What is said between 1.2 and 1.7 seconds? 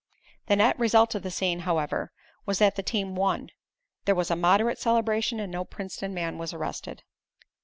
the scene,